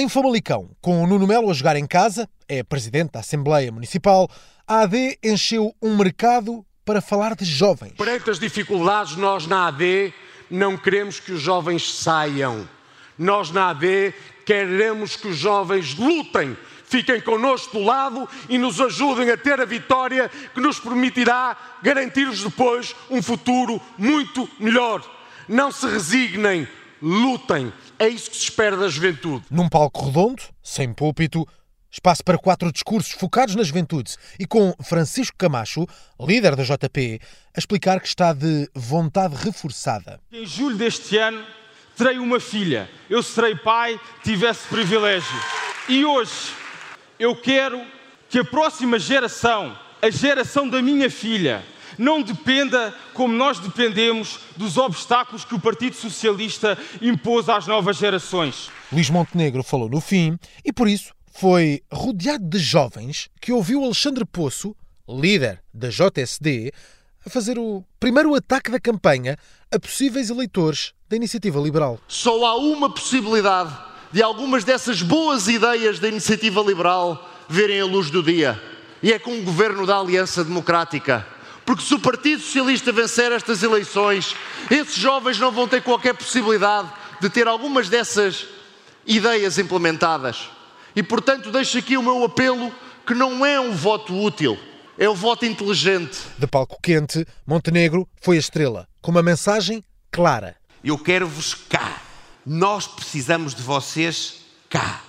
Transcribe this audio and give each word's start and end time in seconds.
Em 0.00 0.08
Famalicão, 0.08 0.70
com 0.80 1.04
o 1.04 1.06
Nuno 1.06 1.26
Melo 1.26 1.50
a 1.50 1.52
jogar 1.52 1.76
em 1.76 1.86
casa, 1.86 2.26
é 2.48 2.62
presidente 2.62 3.12
da 3.12 3.20
Assembleia 3.20 3.70
Municipal, 3.70 4.30
a 4.66 4.80
AD 4.80 5.18
encheu 5.22 5.74
um 5.82 5.94
mercado 5.94 6.64
para 6.86 7.02
falar 7.02 7.36
de 7.36 7.44
jovens. 7.44 7.92
Perante 7.98 8.30
as 8.30 8.38
dificuldades, 8.38 9.16
nós 9.16 9.46
na 9.46 9.66
AD 9.66 10.10
não 10.50 10.74
queremos 10.74 11.20
que 11.20 11.32
os 11.32 11.42
jovens 11.42 11.98
saiam. 11.98 12.66
Nós 13.18 13.50
na 13.50 13.68
AD 13.68 14.14
queremos 14.46 15.16
que 15.16 15.28
os 15.28 15.36
jovens 15.36 15.94
lutem, 15.94 16.56
fiquem 16.86 17.20
connosco 17.20 17.76
do 17.78 17.84
lado 17.84 18.26
e 18.48 18.56
nos 18.56 18.80
ajudem 18.80 19.28
a 19.28 19.36
ter 19.36 19.60
a 19.60 19.66
vitória 19.66 20.30
que 20.54 20.62
nos 20.62 20.80
permitirá 20.80 21.54
garantir-lhes 21.82 22.42
depois 22.42 22.96
um 23.10 23.22
futuro 23.22 23.78
muito 23.98 24.48
melhor. 24.58 25.04
Não 25.46 25.70
se 25.70 25.86
resignem, 25.86 26.66
lutem. 27.02 27.72
É 27.98 28.08
isso 28.08 28.30
que 28.30 28.36
se 28.36 28.44
espera 28.44 28.76
da 28.76 28.88
juventude. 28.88 29.44
Num 29.50 29.68
palco 29.68 30.04
redondo, 30.04 30.42
sem 30.62 30.92
púlpito, 30.92 31.46
espaço 31.90 32.22
para 32.24 32.38
quatro 32.38 32.70
discursos 32.72 33.12
focados 33.12 33.54
na 33.54 33.62
juventude 33.62 34.16
e 34.38 34.46
com 34.46 34.74
Francisco 34.82 35.36
Camacho, 35.36 35.86
líder 36.20 36.54
da 36.54 36.62
JP, 36.62 37.20
a 37.54 37.58
explicar 37.58 38.00
que 38.00 38.06
está 38.06 38.32
de 38.32 38.68
vontade 38.74 39.34
reforçada. 39.34 40.20
Em 40.32 40.46
julho 40.46 40.76
deste 40.76 41.16
ano 41.16 41.44
terei 41.96 42.18
uma 42.18 42.40
filha. 42.40 42.88
Eu 43.08 43.22
serei 43.22 43.54
pai, 43.54 44.00
tivesse 44.22 44.66
privilégio. 44.68 45.38
E 45.88 46.04
hoje 46.04 46.54
eu 47.18 47.36
quero 47.36 47.84
que 48.28 48.38
a 48.38 48.44
próxima 48.44 48.98
geração, 48.98 49.76
a 50.00 50.08
geração 50.08 50.68
da 50.68 50.80
minha 50.80 51.10
filha, 51.10 51.62
não 52.00 52.22
dependa, 52.22 52.94
como 53.12 53.34
nós 53.34 53.58
dependemos, 53.58 54.40
dos 54.56 54.78
obstáculos 54.78 55.44
que 55.44 55.54
o 55.54 55.60
Partido 55.60 55.94
Socialista 55.94 56.78
impôs 57.00 57.46
às 57.48 57.66
novas 57.66 57.98
gerações. 57.98 58.70
Luís 58.90 59.10
Montenegro 59.10 59.62
falou 59.62 59.88
no 59.88 60.00
fim 60.00 60.38
e, 60.64 60.72
por 60.72 60.88
isso, 60.88 61.12
foi 61.30 61.82
rodeado 61.92 62.48
de 62.48 62.58
jovens 62.58 63.28
que 63.38 63.52
ouviu 63.52 63.84
Alexandre 63.84 64.24
Poço, 64.24 64.74
líder 65.06 65.62
da 65.74 65.90
JSD, 65.90 66.72
a 67.26 67.28
fazer 67.28 67.58
o 67.58 67.84
primeiro 68.00 68.34
ataque 68.34 68.70
da 68.70 68.80
campanha 68.80 69.36
a 69.70 69.78
possíveis 69.78 70.30
eleitores 70.30 70.94
da 71.06 71.16
Iniciativa 71.16 71.60
Liberal. 71.60 72.00
Só 72.08 72.46
há 72.46 72.56
uma 72.56 72.88
possibilidade 72.88 73.76
de 74.10 74.22
algumas 74.22 74.64
dessas 74.64 75.02
boas 75.02 75.48
ideias 75.48 75.98
da 75.98 76.08
Iniciativa 76.08 76.62
Liberal 76.62 77.28
verem 77.46 77.78
a 77.78 77.84
luz 77.84 78.10
do 78.10 78.22
dia. 78.22 78.60
E 79.02 79.12
é 79.12 79.18
com 79.18 79.38
o 79.38 79.42
governo 79.42 79.86
da 79.86 79.98
Aliança 79.98 80.42
Democrática. 80.42 81.26
Porque 81.70 81.84
se 81.84 81.94
o 81.94 82.00
Partido 82.00 82.42
Socialista 82.42 82.90
vencer 82.90 83.30
estas 83.30 83.62
eleições, 83.62 84.34
esses 84.68 84.96
jovens 84.96 85.38
não 85.38 85.52
vão 85.52 85.68
ter 85.68 85.80
qualquer 85.80 86.12
possibilidade 86.14 86.90
de 87.20 87.30
ter 87.30 87.46
algumas 87.46 87.88
dessas 87.88 88.44
ideias 89.06 89.56
implementadas. 89.56 90.50
E 90.96 91.00
portanto, 91.00 91.52
deixo 91.52 91.78
aqui 91.78 91.96
o 91.96 92.02
meu 92.02 92.24
apelo 92.24 92.74
que 93.06 93.14
não 93.14 93.46
é 93.46 93.60
um 93.60 93.70
voto 93.70 94.12
útil, 94.12 94.58
é 94.98 95.08
um 95.08 95.14
voto 95.14 95.46
inteligente. 95.46 96.18
De 96.36 96.44
palco 96.44 96.76
quente, 96.82 97.24
Montenegro 97.46 98.04
foi 98.20 98.34
a 98.34 98.40
estrela, 98.40 98.88
com 99.00 99.12
uma 99.12 99.22
mensagem 99.22 99.84
clara. 100.10 100.56
Eu 100.82 100.98
quero-vos 100.98 101.54
cá. 101.54 102.02
Nós 102.44 102.88
precisamos 102.88 103.54
de 103.54 103.62
vocês 103.62 104.40
cá. 104.68 105.02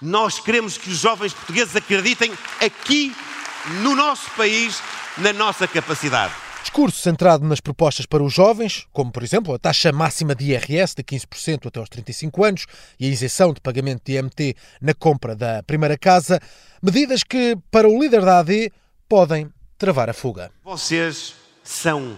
Nós 0.00 0.40
queremos 0.40 0.76
que 0.76 0.90
os 0.90 0.98
jovens 0.98 1.32
portugueses 1.32 1.76
acreditem 1.76 2.32
aqui 2.60 3.14
no 3.82 3.94
nosso 3.94 4.28
país 4.32 4.82
na 5.18 5.32
nossa 5.32 5.68
capacidade. 5.68 6.34
Discurso 6.62 7.00
centrado 7.00 7.44
nas 7.44 7.60
propostas 7.60 8.06
para 8.06 8.22
os 8.22 8.32
jovens, 8.32 8.86
como 8.92 9.10
por 9.10 9.22
exemplo 9.22 9.52
a 9.52 9.58
taxa 9.58 9.92
máxima 9.92 10.34
de 10.34 10.52
IRS 10.52 10.94
de 10.94 11.02
15% 11.02 11.66
até 11.66 11.80
aos 11.80 11.88
35 11.88 12.44
anos 12.44 12.66
e 12.98 13.06
a 13.06 13.10
isenção 13.10 13.52
de 13.52 13.60
pagamento 13.60 14.02
de 14.04 14.16
IMT 14.16 14.56
na 14.80 14.94
compra 14.94 15.34
da 15.34 15.62
primeira 15.64 15.98
casa, 15.98 16.40
medidas 16.80 17.24
que, 17.24 17.58
para 17.70 17.88
o 17.88 18.00
líder 18.00 18.24
da 18.24 18.38
AD, 18.38 18.72
podem 19.08 19.50
travar 19.76 20.08
a 20.08 20.14
fuga. 20.14 20.50
Vocês 20.64 21.34
são 21.62 22.16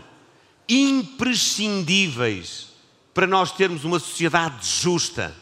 imprescindíveis 0.69 2.69
para 3.13 3.27
nós 3.27 3.51
termos 3.51 3.85
uma 3.85 3.99
sociedade 3.99 4.67
justa. 4.67 5.35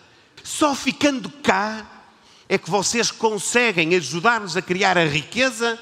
Só 0.44 0.74
ficando 0.74 1.28
cá 1.28 1.86
é 2.48 2.56
que 2.56 2.70
vocês 2.70 3.10
conseguem 3.10 3.94
ajudar-nos 3.96 4.56
a 4.56 4.62
criar 4.62 4.96
a 4.96 5.04
riqueza 5.04 5.78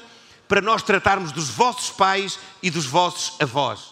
para 0.51 0.59
nós 0.59 0.83
tratarmos 0.83 1.31
dos 1.31 1.49
vossos 1.49 1.91
pais 1.91 2.37
e 2.61 2.69
dos 2.69 2.85
vossos 2.85 3.39
avós. 3.39 3.90